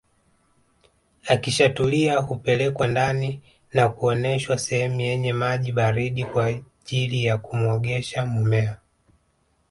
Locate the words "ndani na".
2.87-3.89